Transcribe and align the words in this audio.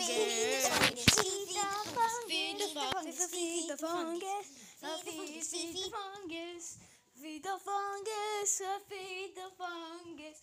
Feed 0.00 0.56
the 0.56 0.70
fungus, 0.70 2.14
feed 2.26 2.56
the 2.58 2.68
fungus, 2.72 3.26
feed 3.26 3.68
the 3.68 3.76
fungus. 3.76 4.46
Feed 4.80 4.88
the 4.88 5.04
fungus, 5.04 5.50
feed, 5.50 5.68
feed 5.68 5.84
the 5.84 5.90
fungus, 5.92 6.78
feed, 7.20 7.42
the 7.44 7.56
fungus, 7.60 8.62
feed 8.88 9.36
the 9.36 9.48
fungus, 9.58 10.40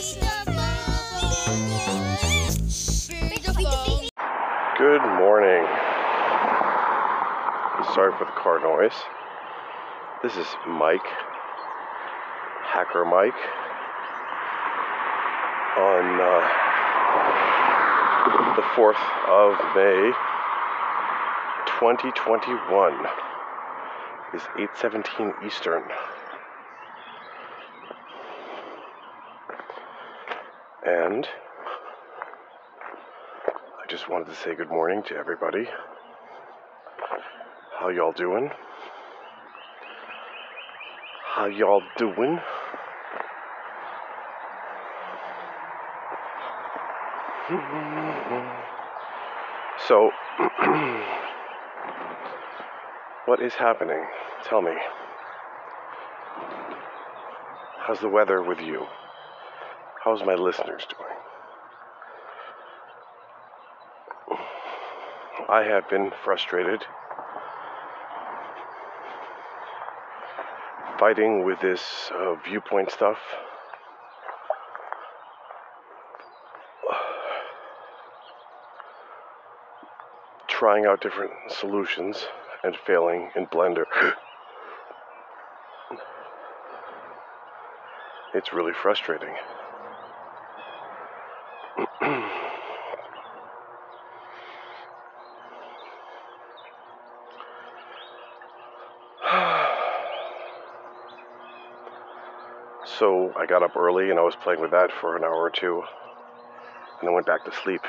Good 4.78 5.00
morning. 5.00 5.64
Sorry 7.94 8.12
for 8.18 8.26
the 8.26 8.32
car 8.36 8.60
noise. 8.60 8.92
This 10.22 10.36
is 10.36 10.46
Mike, 10.68 11.06
Hacker 12.60 13.06
Mike, 13.06 13.32
on 15.78 16.20
uh, 16.20 16.42
the 18.56 18.62
4th 18.76 19.00
of 19.30 19.56
May, 19.74 20.12
2021. 21.80 23.06
Is 24.34 24.42
8:17 24.58 25.42
Eastern. 25.46 25.84
And 30.84 31.26
just 33.96 34.10
wanted 34.10 34.26
to 34.26 34.34
say 34.34 34.54
good 34.54 34.68
morning 34.68 35.02
to 35.02 35.16
everybody. 35.16 35.66
How 37.80 37.88
y'all 37.88 38.12
doing? 38.12 38.50
How 41.24 41.46
y'all 41.46 41.82
doing? 41.96 42.38
So, 49.88 50.10
what 53.26 53.40
is 53.40 53.54
happening? 53.54 54.04
Tell 54.42 54.60
me. 54.60 54.72
How's 57.86 58.00
the 58.00 58.08
weather 58.08 58.42
with 58.42 58.60
you? 58.60 58.86
How's 60.02 60.24
my 60.24 60.34
listeners 60.34 60.86
doing? 60.88 61.05
I 65.48 65.62
have 65.64 65.88
been 65.88 66.10
frustrated 66.24 66.84
fighting 70.98 71.44
with 71.44 71.60
this 71.60 72.10
uh, 72.14 72.34
viewpoint 72.44 72.90
stuff. 72.90 73.18
Trying 80.48 80.86
out 80.86 81.02
different 81.02 81.32
solutions 81.48 82.26
and 82.64 82.76
failing 82.86 83.30
in 83.36 83.46
Blender. 83.46 83.84
it's 88.34 88.52
really 88.52 88.72
frustrating. 88.72 89.34
So 102.98 103.32
I 103.46 103.48
got 103.48 103.62
up 103.62 103.76
early 103.76 104.10
and 104.10 104.18
I 104.18 104.22
was 104.22 104.34
playing 104.34 104.60
with 104.60 104.72
that 104.72 104.90
for 104.90 105.14
an 105.16 105.22
hour 105.22 105.36
or 105.36 105.50
two, 105.50 105.80
and 106.98 107.06
then 107.06 107.14
went 107.14 107.26
back 107.26 107.44
to 107.44 107.52
sleep. 107.52 107.80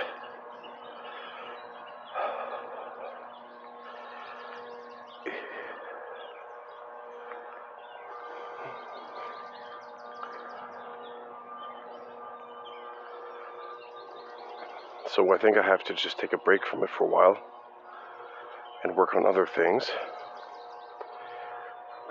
So 15.10 15.34
I 15.34 15.40
think 15.40 15.58
I 15.58 15.64
have 15.64 15.84
to 15.86 15.96
just 15.96 16.20
take 16.20 16.34
a 16.34 16.38
break 16.38 16.68
from 16.68 16.84
it 16.84 16.92
for 16.96 17.06
a 17.06 17.10
while 17.10 17.36
and 18.84 18.96
work 18.96 19.16
on 19.16 19.26
other 19.26 19.48
things. 19.48 19.90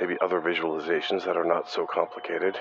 Maybe 0.01 0.17
other 0.21 0.41
visualizations 0.41 1.25
that 1.27 1.37
are 1.37 1.45
not 1.45 1.71
so 1.71 1.87
complicated. 1.87 2.59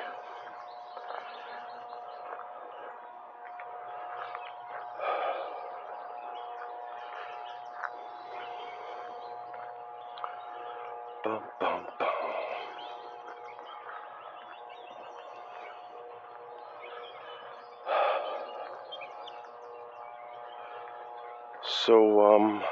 So, 21.85 22.19
um, 22.25 22.63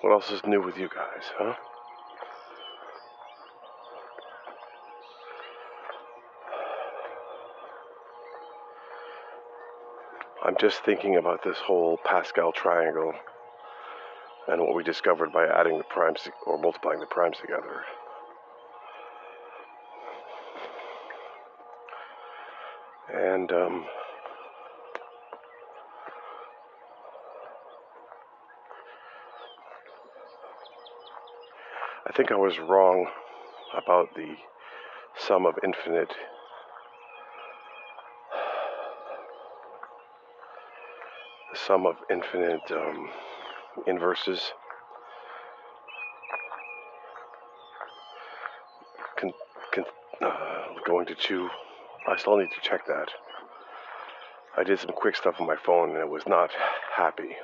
what 0.00 0.12
else 0.12 0.30
is 0.30 0.40
new 0.46 0.62
with 0.62 0.78
you 0.78 0.88
guys, 0.88 1.24
huh? 1.36 1.54
I'm 10.46 10.56
just 10.58 10.82
thinking 10.82 11.16
about 11.16 11.44
this 11.44 11.58
whole 11.58 11.98
Pascal 12.06 12.52
triangle 12.52 13.12
and 14.46 14.62
what 14.62 14.74
we 14.74 14.82
discovered 14.82 15.30
by 15.30 15.46
adding 15.46 15.76
the 15.76 15.84
primes 15.84 16.26
or 16.46 16.56
multiplying 16.56 17.00
the 17.00 17.06
primes 17.06 17.36
together. 17.38 17.84
And 23.38 23.52
um, 23.52 23.84
I 32.04 32.12
think 32.16 32.32
I 32.32 32.34
was 32.34 32.58
wrong 32.58 33.06
about 33.80 34.08
the 34.16 34.34
sum 35.16 35.46
of 35.46 35.54
infinite 35.62 36.12
the 41.52 41.58
sum 41.64 41.86
of 41.86 41.94
infinite 42.10 42.72
um, 42.72 43.08
inverses 43.86 44.50
can, 49.16 49.30
can 49.70 49.84
uh, 50.20 50.64
going 50.84 51.06
to 51.06 51.14
two. 51.14 51.48
I 52.08 52.16
still 52.16 52.38
need 52.38 52.50
to 52.52 52.60
check 52.62 52.86
that. 52.86 53.10
I 54.58 54.64
did 54.64 54.80
some 54.80 54.90
quick 54.90 55.14
stuff 55.14 55.36
on 55.38 55.46
my 55.46 55.54
phone 55.54 55.90
and 55.90 55.98
it 55.98 56.08
was 56.08 56.26
not 56.26 56.50
happy. 56.96 57.36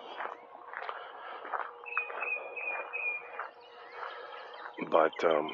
But 4.90 5.12
um, 5.22 5.49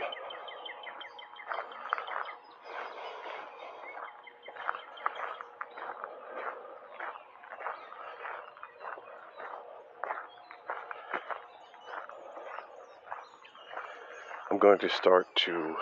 I'm 14.51 14.57
going 14.57 14.79
to 14.79 14.89
start 14.89 15.27
to 15.45 15.77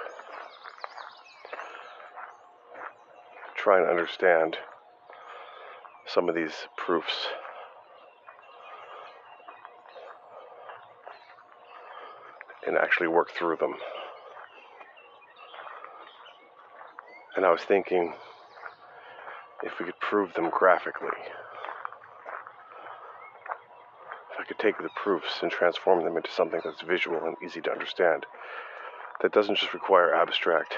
try 3.57 3.79
and 3.79 3.89
understand 3.89 4.57
some 6.13 6.29
of 6.29 6.35
these 6.35 6.53
proofs. 6.77 7.29
And 12.67 12.77
actually 12.77 13.09
work 13.09 13.31
through 13.31 13.57
them. 13.57 13.75
And 17.37 17.47
I 17.47 17.51
was 17.51 17.63
thinking 17.63 18.15
if 19.63 19.79
we 19.79 19.87
could 19.87 20.01
prove 20.01 20.35
them 20.35 20.51
graphically. 20.51 21.09
If 24.33 24.41
I 24.41 24.45
could 24.45 24.59
take 24.59 24.79
the 24.79 24.91
proofs 25.03 25.41
and 25.43 25.51
transform 25.51 26.05
them 26.05 26.17
into 26.17 26.31
something 26.31 26.61
that's 26.65 26.83
visual 26.83 27.25
and 27.25 27.37
easy 27.45 27.61
to 27.63 27.71
understand, 27.71 28.27
that 29.23 29.33
doesn't 29.33 29.57
just 29.57 29.75
require 29.75 30.15
abstract 30.15 30.75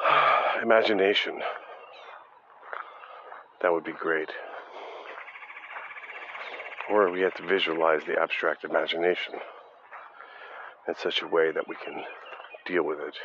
imagination, 0.62 1.40
that 3.62 3.72
would 3.72 3.84
be 3.84 3.92
great. 3.92 4.30
Or 6.90 7.10
we 7.10 7.20
have 7.20 7.34
to 7.34 7.46
visualize 7.46 8.02
the 8.06 8.20
abstract 8.20 8.64
imagination 8.64 9.34
in 10.88 10.94
such 10.96 11.22
a 11.22 11.28
way 11.28 11.52
that 11.52 11.68
we 11.68 11.76
can 11.76 12.02
deal 12.66 12.82
with 12.82 12.98
it. 12.98 13.16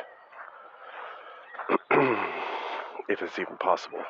if 3.08 3.20
it's 3.22 3.38
even 3.38 3.56
possible. 3.58 4.02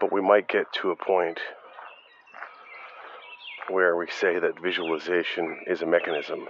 But 0.00 0.12
we 0.12 0.22
might 0.22 0.48
get 0.48 0.72
to 0.80 0.90
a 0.90 0.96
point 0.96 1.40
where 3.68 3.96
we 3.96 4.06
say 4.08 4.38
that 4.38 4.60
visualization 4.62 5.60
is 5.66 5.82
a 5.82 5.86
mechanism, 5.86 6.46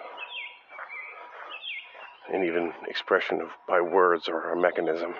and 2.32 2.44
even 2.44 2.72
expression 2.86 3.40
of 3.40 3.48
by 3.68 3.80
words 3.80 4.28
or 4.28 4.52
a 4.52 4.60
mechanism. 4.60 5.14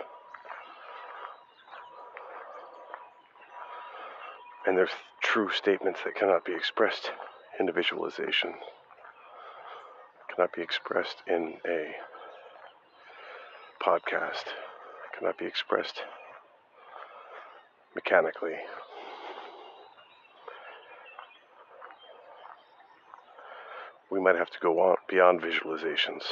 And 4.66 4.76
there's 4.76 4.90
true 5.22 5.50
statements 5.50 6.00
that 6.04 6.14
cannot 6.14 6.44
be 6.44 6.54
expressed 6.54 7.10
in 7.58 7.68
a 7.68 7.72
visualization, 7.72 8.54
cannot 10.34 10.52
be 10.52 10.62
expressed 10.62 11.16
in 11.26 11.54
a 11.66 11.94
podcast, 13.82 14.44
cannot 15.18 15.38
be 15.38 15.46
expressed 15.46 16.02
mechanically. 17.94 18.56
We 24.10 24.20
might 24.20 24.36
have 24.36 24.50
to 24.50 24.58
go 24.60 24.80
on 24.80 24.96
beyond 25.08 25.40
visualizations. 25.40 26.24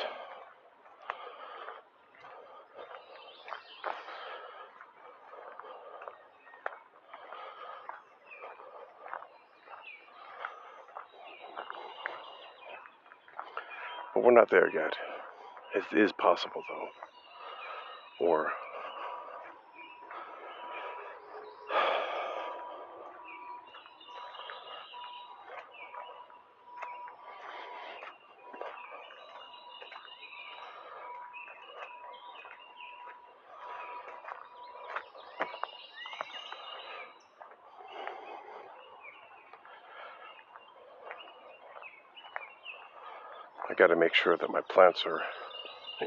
But 14.19 14.25
we're 14.25 14.32
not 14.32 14.50
there 14.50 14.69
yet. 14.75 14.94
It 15.76 15.97
is 15.97 16.11
possible, 16.11 16.65
though. 16.69 18.26
Or 18.26 18.49
I 43.70 43.75
got 43.75 43.88
to 43.88 43.97
make 43.97 44.15
sure 44.15 44.37
that 44.37 44.50
my 44.50 44.61
plants 44.62 45.05
are 45.06 45.20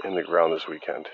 in 0.03 0.15
the 0.15 0.23
ground 0.23 0.53
this 0.53 0.67
weekend. 0.67 1.07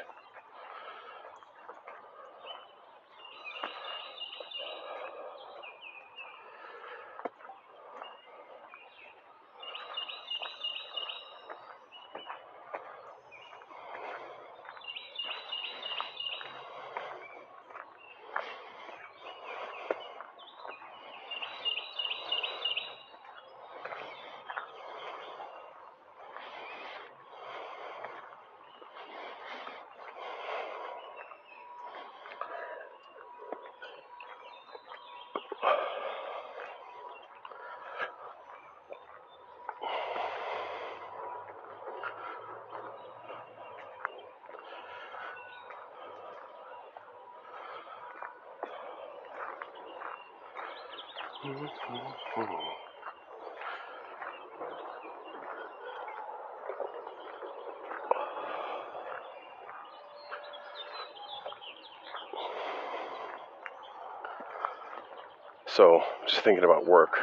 So, 65.77 66.01
just 66.27 66.42
thinking 66.42 66.63
about 66.63 66.88
work, 66.88 67.20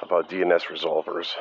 about 0.00 0.30
DNS 0.30 0.62
resolvers. 0.70 1.34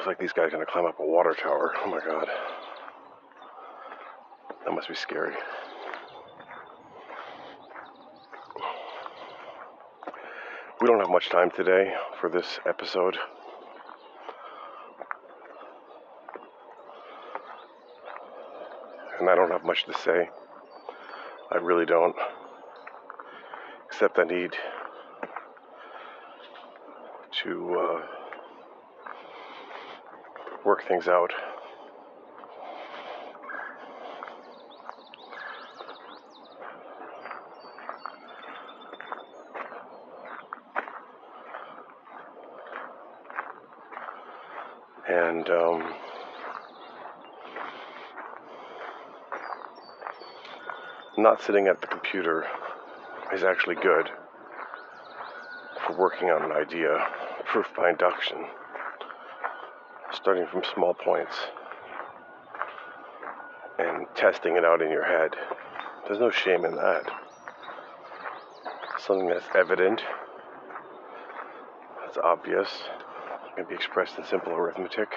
Looks 0.00 0.08
like 0.08 0.18
these 0.18 0.32
guys 0.32 0.46
are 0.46 0.52
gonna 0.52 0.64
climb 0.64 0.86
up 0.86 0.98
a 0.98 1.04
water 1.04 1.34
tower. 1.34 1.74
Oh 1.84 1.90
my 1.90 2.00
god. 2.00 2.26
That 4.64 4.72
must 4.72 4.88
be 4.88 4.94
scary. 4.94 5.34
We 10.80 10.86
don't 10.86 11.00
have 11.00 11.10
much 11.10 11.28
time 11.28 11.50
today 11.50 11.92
for 12.18 12.30
this 12.30 12.60
episode. 12.64 13.18
And 19.18 19.28
I 19.28 19.34
don't 19.34 19.50
have 19.50 19.64
much 19.64 19.84
to 19.84 19.92
say. 19.92 20.30
I 21.52 21.58
really 21.58 21.84
don't. 21.84 22.16
Except 23.84 24.18
I 24.18 24.24
need 24.24 24.54
to 27.42 27.78
uh, 27.78 28.19
work 30.64 30.86
things 30.86 31.08
out. 31.08 31.32
And 45.08 45.48
um, 45.50 45.94
not 51.18 51.42
sitting 51.42 51.66
at 51.66 51.80
the 51.80 51.86
computer 51.86 52.46
is 53.32 53.42
actually 53.42 53.76
good 53.76 54.10
for 55.86 55.96
working 55.96 56.30
on 56.30 56.42
an 56.44 56.52
idea, 56.52 57.06
proof 57.44 57.66
by 57.76 57.90
induction, 57.90 58.46
starting 60.12 60.46
from 60.46 60.62
small 60.74 60.94
points 60.94 61.34
and 63.78 64.06
testing 64.14 64.56
it 64.56 64.64
out 64.64 64.82
in 64.82 64.90
your 64.90 65.04
head. 65.04 65.30
There's 66.06 66.20
no 66.20 66.30
shame 66.30 66.64
in 66.64 66.74
that. 66.76 67.04
something 68.98 69.28
that's 69.28 69.46
evident, 69.54 70.02
that's 72.04 72.18
obvious, 72.18 72.68
can 73.56 73.68
be 73.68 73.74
expressed 73.74 74.16
in 74.18 74.24
simple 74.24 74.52
arithmetic. 74.52 75.08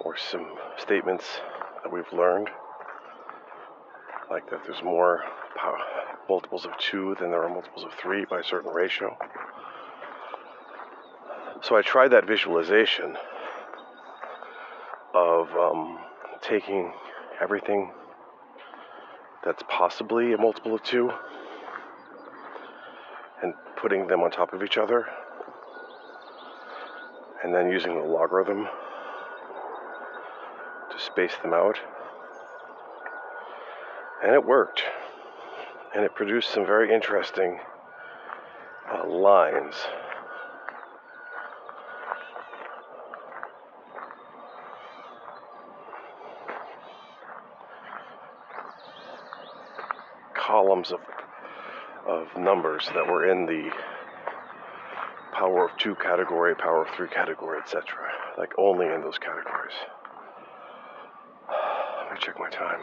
Or 0.00 0.16
some 0.16 0.46
statements 0.78 1.24
that 1.82 1.92
we've 1.92 2.10
learned, 2.12 2.48
like 4.34 4.50
that 4.50 4.64
there's 4.66 4.82
more 4.82 5.22
power, 5.56 5.78
multiples 6.28 6.64
of 6.64 6.76
2 6.78 7.18
than 7.20 7.30
there 7.30 7.44
are 7.44 7.48
multiples 7.48 7.84
of 7.84 7.92
3 8.02 8.24
by 8.24 8.40
a 8.40 8.42
certain 8.42 8.72
ratio. 8.72 9.16
So 11.62 11.76
I 11.76 11.82
tried 11.82 12.08
that 12.08 12.26
visualization 12.26 13.16
of 15.14 15.48
um, 15.52 16.00
taking 16.42 16.92
everything 17.40 17.92
that's 19.44 19.62
possibly 19.68 20.32
a 20.32 20.36
multiple 20.36 20.74
of 20.74 20.82
2 20.82 21.12
and 23.40 23.54
putting 23.76 24.08
them 24.08 24.20
on 24.22 24.32
top 24.32 24.52
of 24.52 24.64
each 24.64 24.76
other 24.76 25.06
and 27.44 27.54
then 27.54 27.70
using 27.70 27.94
the 27.94 28.02
logarithm 28.02 28.66
to 30.90 30.98
space 30.98 31.36
them 31.40 31.54
out. 31.54 31.78
And 34.24 34.32
it 34.32 34.44
worked. 34.44 34.82
And 35.94 36.02
it 36.02 36.14
produced 36.14 36.50
some 36.50 36.64
very 36.64 36.92
interesting 36.92 37.60
uh, 38.90 39.06
lines. 39.06 39.74
columns 50.36 50.92
of, 50.92 51.00
of 52.06 52.28
numbers 52.36 52.88
that 52.94 53.06
were 53.06 53.28
in 53.28 53.46
the 53.46 53.70
power 55.32 55.64
of 55.68 55.76
two 55.78 55.94
category, 55.96 56.54
power 56.54 56.82
of 56.82 56.94
three 56.94 57.08
category, 57.08 57.58
etc. 57.58 57.82
Like 58.38 58.52
only 58.58 58.86
in 58.86 59.00
those 59.00 59.18
categories. 59.18 59.74
Let 61.48 62.12
me 62.12 62.18
check 62.20 62.38
my 62.38 62.50
time. 62.50 62.80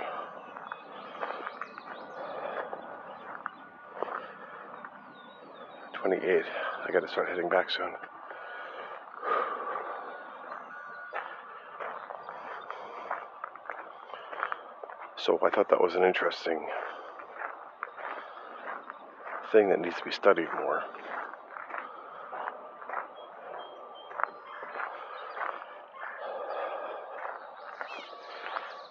Twenty-eight. 6.01 6.45
I 6.83 6.91
gotta 6.91 7.07
start 7.07 7.29
heading 7.29 7.47
back 7.47 7.69
soon. 7.69 7.91
So 15.15 15.39
I 15.45 15.51
thought 15.51 15.69
that 15.69 15.79
was 15.79 15.93
an 15.93 16.03
interesting 16.03 16.65
thing 19.51 19.69
that 19.69 19.79
needs 19.79 19.95
to 19.97 20.03
be 20.03 20.11
studied 20.11 20.47
more. 20.59 20.81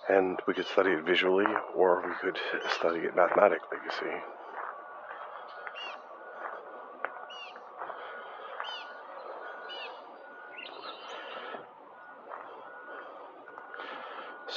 And 0.09 0.39
we 0.47 0.55
could 0.55 0.67
study 0.67 0.91
it 0.91 1.05
visually, 1.05 1.47
or 1.75 2.05
we 2.07 2.15
could 2.21 2.39
study 2.73 3.01
it 3.01 3.17
mathematically, 3.17 3.79
you 3.85 3.91
see. 3.91 4.40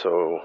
So, 0.03 0.41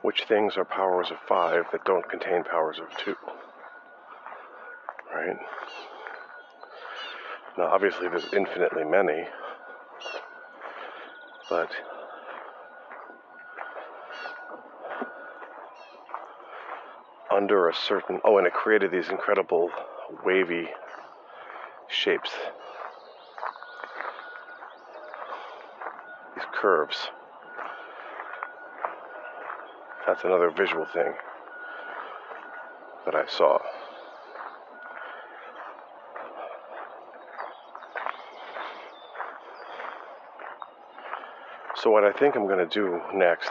which 0.00 0.24
things 0.24 0.56
are 0.56 0.64
powers 0.64 1.10
of 1.10 1.18
five 1.28 1.64
that 1.72 1.84
don't 1.84 2.08
contain 2.08 2.42
powers 2.42 2.78
of 2.78 2.86
two? 2.96 3.16
Right? 5.14 5.36
Now, 7.58 7.64
obviously, 7.64 8.08
there's 8.08 8.24
infinitely 8.32 8.84
many, 8.84 9.24
but 11.50 11.70
under 17.30 17.68
a 17.68 17.74
certain. 17.74 18.20
Oh, 18.24 18.38
and 18.38 18.46
it 18.46 18.54
created 18.54 18.90
these 18.90 19.10
incredible 19.10 19.70
wavy 20.24 20.68
shapes, 21.88 22.30
these 26.34 26.44
curves. 26.64 27.10
That's 30.06 30.24
another 30.24 30.48
visual 30.48 30.86
thing 30.86 31.12
that 33.04 33.14
I 33.14 33.26
saw. 33.26 33.58
So, 41.76 41.90
what 41.90 42.02
I 42.02 42.12
think 42.12 42.34
I'm 42.34 42.46
going 42.46 42.66
to 42.66 42.74
do 42.74 42.98
next 43.12 43.50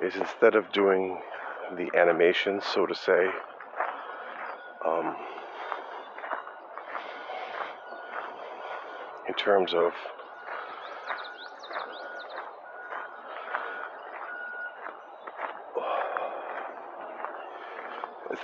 is 0.00 0.14
instead 0.14 0.54
of 0.54 0.70
doing 0.70 1.18
the 1.76 1.90
animation, 1.98 2.60
so 2.62 2.86
to 2.86 2.94
say, 2.94 3.26
um, 4.86 5.16
in 9.26 9.34
terms 9.34 9.74
of 9.74 9.92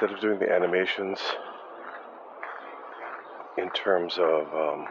instead 0.04 0.16
of 0.16 0.20
doing 0.20 0.38
the 0.38 0.52
animations 0.52 1.18
in 3.56 3.70
terms 3.70 4.18
of 4.18 4.46
um, 4.52 4.86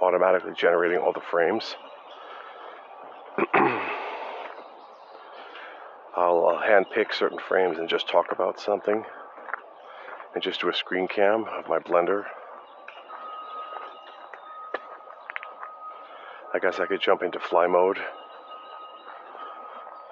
automatically 0.00 0.52
generating 0.56 0.96
all 0.96 1.12
the 1.12 1.20
frames, 1.20 1.76
I'll 6.16 6.56
uh, 6.56 6.62
handpick 6.66 7.12
certain 7.12 7.38
frames 7.38 7.78
and 7.78 7.86
just 7.86 8.08
talk 8.08 8.32
about 8.32 8.58
something 8.58 9.04
and 10.32 10.42
just 10.42 10.62
do 10.62 10.70
a 10.70 10.74
screen 10.74 11.06
cam 11.06 11.44
of 11.44 11.68
my 11.68 11.80
blender. 11.80 12.24
I 16.54 16.60
guess 16.60 16.80
I 16.80 16.86
could 16.86 17.02
jump 17.02 17.22
into 17.22 17.38
fly 17.40 17.66
mode 17.66 17.98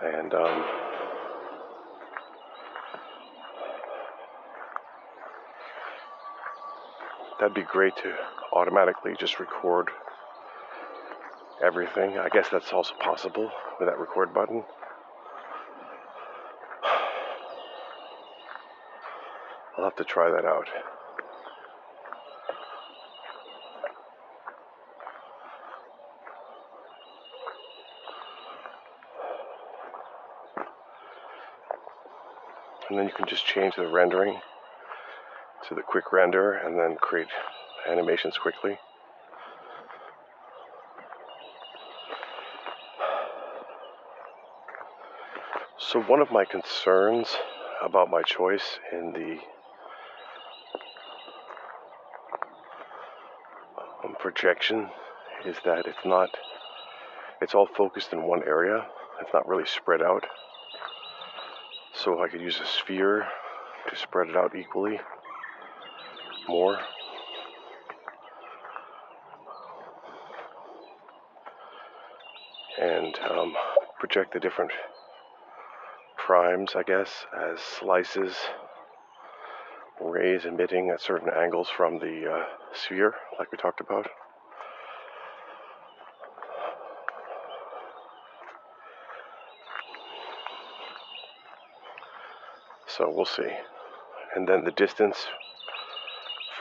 and 0.02 0.34
um, 0.34 0.91
that'd 7.42 7.54
be 7.54 7.62
great 7.62 7.96
to 7.96 8.14
automatically 8.52 9.16
just 9.18 9.40
record 9.40 9.88
everything. 11.60 12.16
I 12.16 12.28
guess 12.28 12.48
that's 12.48 12.72
also 12.72 12.94
possible 13.00 13.50
with 13.80 13.88
that 13.88 13.98
record 13.98 14.32
button. 14.32 14.62
I'll 19.76 19.82
have 19.82 19.96
to 19.96 20.04
try 20.04 20.30
that 20.30 20.44
out. 20.44 20.68
And 32.88 32.96
then 32.96 33.06
you 33.06 33.12
can 33.12 33.26
just 33.26 33.44
change 33.44 33.74
the 33.74 33.88
rendering 33.88 34.40
to 35.72 35.80
the 35.80 35.82
quick 35.82 36.12
render 36.12 36.52
and 36.52 36.78
then 36.78 36.96
create 36.96 37.28
animations 37.88 38.36
quickly. 38.36 38.76
So, 45.78 46.00
one 46.02 46.20
of 46.20 46.30
my 46.30 46.44
concerns 46.44 47.28
about 47.82 48.10
my 48.10 48.22
choice 48.22 48.78
in 48.92 49.12
the 49.12 49.38
um, 54.04 54.14
projection 54.18 54.88
is 55.44 55.56
that 55.64 55.86
it's 55.86 56.04
not, 56.04 56.30
it's 57.40 57.54
all 57.54 57.66
focused 57.66 58.12
in 58.12 58.22
one 58.22 58.42
area, 58.46 58.86
it's 59.20 59.32
not 59.34 59.48
really 59.48 59.66
spread 59.66 60.02
out. 60.02 60.24
So, 61.94 62.22
I 62.22 62.28
could 62.28 62.40
use 62.40 62.60
a 62.60 62.66
sphere 62.66 63.26
to 63.88 63.96
spread 63.96 64.28
it 64.28 64.36
out 64.36 64.54
equally 64.54 65.00
more. 66.48 66.78
And 72.80 73.18
um, 73.30 73.54
project 73.98 74.32
the 74.32 74.40
different 74.40 74.72
primes, 76.16 76.72
I 76.74 76.82
guess, 76.82 77.26
as 77.36 77.60
slices 77.60 78.34
rays 80.00 80.44
emitting 80.44 80.90
at 80.90 81.00
certain 81.00 81.28
angles 81.30 81.68
from 81.68 81.98
the 81.98 82.30
uh, 82.30 82.44
sphere, 82.74 83.14
like 83.38 83.52
we 83.52 83.58
talked 83.58 83.80
about. 83.80 84.08
So 92.86 93.10
we'll 93.10 93.24
see. 93.24 93.50
And 94.34 94.46
then 94.46 94.64
the 94.64 94.70
distance 94.70 95.26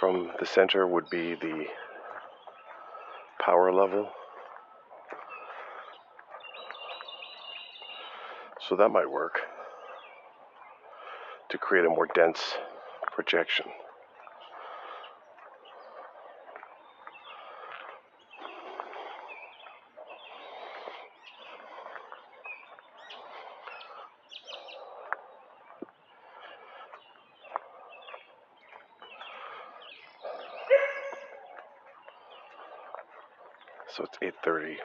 from 0.01 0.31
the 0.39 0.45
center 0.47 0.87
would 0.87 1.07
be 1.11 1.35
the 1.35 1.65
power 3.39 3.71
level. 3.71 4.09
So 8.67 8.75
that 8.77 8.89
might 8.89 9.11
work 9.11 9.41
to 11.51 11.57
create 11.59 11.85
a 11.85 11.89
more 11.89 12.07
dense 12.15 12.39
projection. 13.13 13.67
So 33.95 34.05
it's 34.05 34.17
8:30. 34.21 34.77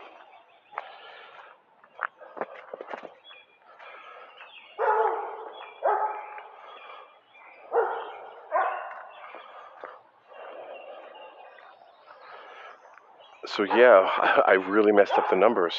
So 13.46 13.62
yeah, 13.62 14.08
I 14.46 14.54
really 14.54 14.90
messed 14.90 15.12
up 15.12 15.30
the 15.30 15.36
numbers. 15.36 15.75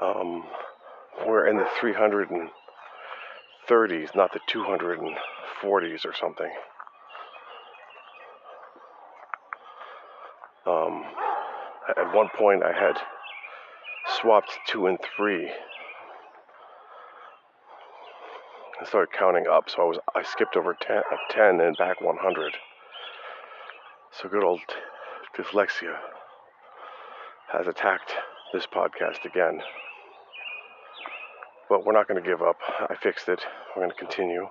Um, 0.00 0.44
we're 1.26 1.46
in 1.48 1.58
the 1.58 1.68
330s, 1.78 2.50
not 4.14 4.32
the 4.32 4.40
240s 4.50 6.06
or 6.06 6.14
something. 6.14 6.50
Um, 10.66 11.04
at 11.96 12.14
one 12.14 12.28
point, 12.36 12.62
I 12.62 12.72
had 12.72 12.96
swapped 14.20 14.58
two 14.66 14.86
and 14.86 14.98
three. 15.16 15.50
I 18.80 18.84
started 18.86 19.12
counting 19.12 19.46
up, 19.46 19.68
so 19.68 19.82
I 19.82 19.84
was 19.84 19.98
I 20.14 20.22
skipped 20.22 20.56
over 20.56 20.74
10, 20.80 20.96
uh, 20.96 21.02
10 21.30 21.60
and 21.60 21.76
back 21.76 22.00
100. 22.00 22.56
So 24.12 24.28
good 24.28 24.42
old 24.42 24.60
dyslexia 25.36 25.96
has 27.52 27.66
attacked 27.66 28.12
this 28.52 28.66
podcast 28.66 29.24
again. 29.24 29.60
But 31.68 31.84
we're 31.84 31.92
not 31.92 32.08
going 32.08 32.22
to 32.22 32.28
give 32.28 32.42
up. 32.42 32.56
I 32.88 32.94
fixed 32.96 33.28
it. 33.28 33.40
We're 33.76 33.82
going 33.82 33.90
to 33.90 33.96
continue. 33.96 34.40
You 34.40 34.48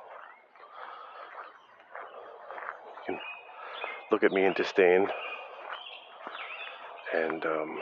can 3.06 3.19
look 4.12 4.23
at 4.23 4.32
me 4.32 4.45
in 4.45 4.54
disdain. 4.54 5.08
And, 7.15 7.43
um, 7.45 7.80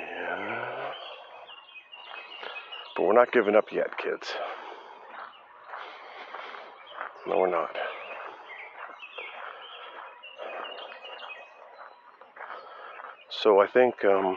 yeah. 0.00 0.90
But 2.96 3.02
we're 3.02 3.12
not 3.14 3.32
giving 3.32 3.54
up 3.54 3.66
yet, 3.72 3.96
kids. 3.96 4.34
No, 7.26 7.38
we're 7.38 7.50
not. 7.50 7.76
So 13.30 13.60
I 13.60 13.66
think 13.66 14.04
um, 14.04 14.36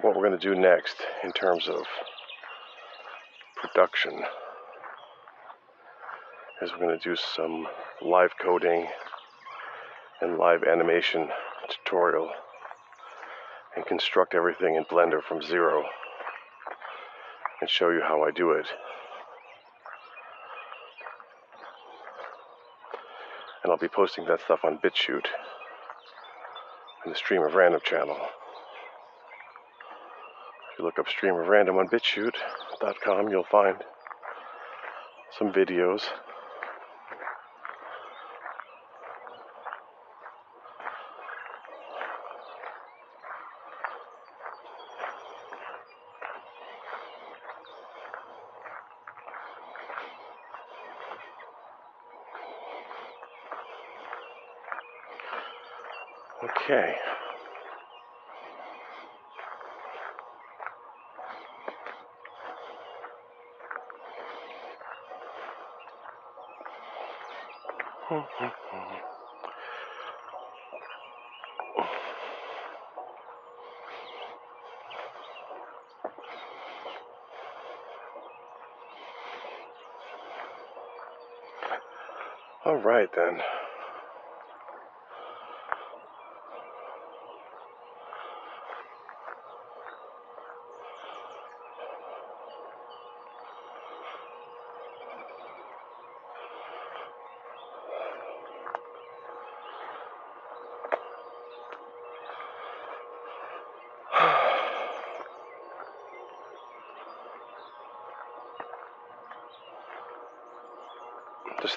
what 0.00 0.14
we're 0.16 0.26
going 0.26 0.38
to 0.38 0.54
do 0.54 0.54
next 0.54 0.96
in 1.22 1.32
terms 1.32 1.68
of 1.68 1.82
production 3.78 4.24
is 6.60 6.72
we're 6.72 6.78
going 6.84 6.98
to 6.98 7.08
do 7.08 7.14
some 7.14 7.68
live 8.02 8.32
coding 8.42 8.88
and 10.20 10.36
live 10.36 10.64
animation 10.64 11.28
tutorial 11.70 12.28
and 13.76 13.86
construct 13.86 14.34
everything 14.34 14.74
in 14.74 14.82
Blender 14.82 15.22
from 15.22 15.40
zero 15.40 15.84
and 17.60 17.70
show 17.70 17.90
you 17.90 18.00
how 18.00 18.24
I 18.24 18.32
do 18.32 18.50
it. 18.50 18.66
And 23.62 23.70
I'll 23.70 23.78
be 23.78 23.86
posting 23.86 24.24
that 24.24 24.40
stuff 24.40 24.64
on 24.64 24.78
BitChute 24.78 25.28
in 27.06 27.12
the 27.12 27.16
Stream 27.16 27.42
of 27.42 27.54
Random 27.54 27.80
channel. 27.84 28.18
If 30.72 30.80
you 30.80 30.84
look 30.84 30.98
up 30.98 31.08
Stream 31.08 31.36
of 31.36 31.46
Random 31.46 31.78
on 31.78 31.86
You'll 33.30 33.44
find 33.50 33.76
some 35.38 35.52
videos. 35.52 36.02
Okay. 56.44 56.94
All 82.68 82.76
right 82.76 83.08
then. 83.16 83.40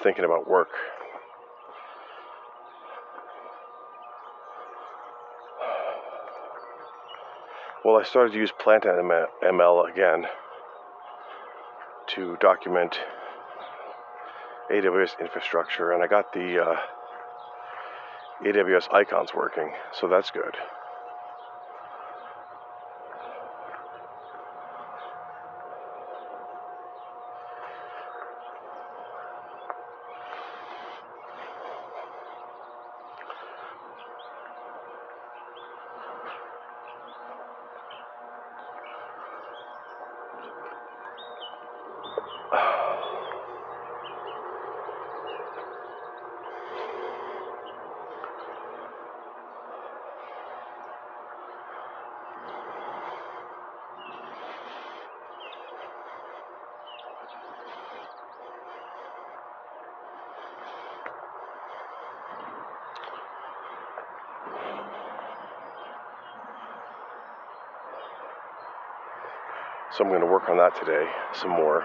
Thinking 0.02 0.24
about 0.24 0.48
work. 0.48 0.70
Well, 7.84 7.96
I 7.96 8.04
started 8.04 8.32
to 8.32 8.38
use 8.38 8.52
PlantUML 8.52 9.90
again 9.90 10.26
to 12.14 12.36
document 12.40 13.00
AWS 14.70 15.20
infrastructure, 15.20 15.92
and 15.92 16.02
I 16.02 16.06
got 16.06 16.32
the 16.32 16.62
uh, 16.62 16.76
AWS 18.44 18.92
icons 18.92 19.34
working, 19.34 19.72
so 19.92 20.08
that's 20.08 20.30
good. 20.30 20.56
So 70.02 70.06
I'm 70.06 70.10
going 70.10 70.26
to 70.26 70.26
work 70.26 70.48
on 70.48 70.56
that 70.56 70.74
today 70.74 71.06
some 71.32 71.50
more. 71.50 71.84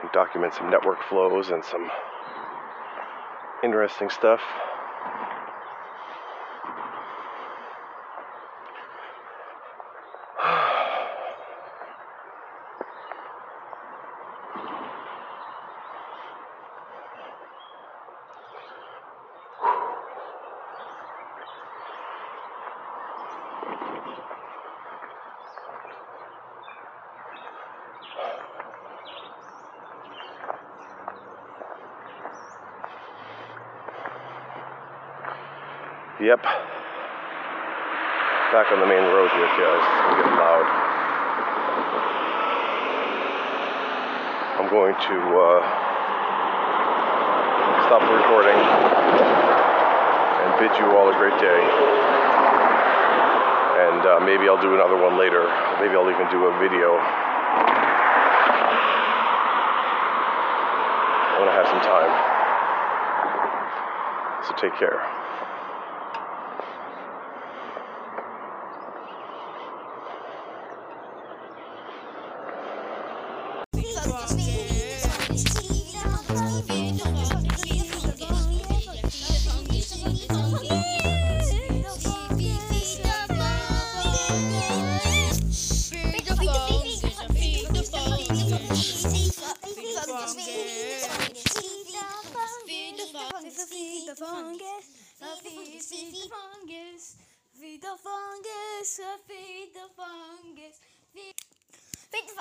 And 0.00 0.12
document 0.12 0.54
some 0.54 0.70
network 0.70 1.02
flows 1.08 1.50
and 1.50 1.64
some 1.64 1.90
interesting 3.64 4.08
stuff. 4.08 4.38
Yep. 36.22 36.38
Back 38.54 38.70
on 38.70 38.78
the 38.78 38.86
main 38.86 39.02
road 39.10 39.26
here, 39.34 39.50
guys. 39.58 39.82
I'm 39.82 40.22
getting 40.22 40.38
loud. 40.38 40.62
I'm 44.54 44.70
going 44.70 44.94
to 44.94 45.16
uh, 45.34 45.58
stop 47.90 48.06
the 48.06 48.14
recording 48.22 48.54
and 48.54 50.54
bid 50.62 50.70
you 50.78 50.94
all 50.94 51.10
a 51.10 51.16
great 51.18 51.34
day. 51.42 51.58
And 53.82 54.06
uh, 54.06 54.22
maybe 54.22 54.46
I'll 54.46 54.62
do 54.62 54.78
another 54.78 55.02
one 55.02 55.18
later. 55.18 55.50
Maybe 55.82 55.98
I'll 55.98 56.06
even 56.08 56.30
do 56.30 56.46
a 56.46 56.54
video. 56.62 57.02
I 61.26 61.34
want 61.42 61.50
to 61.50 61.56
have 61.58 61.66
some 61.66 61.82
time. 61.82 62.14
So 64.46 64.54
take 64.54 64.78
care. 64.78 65.02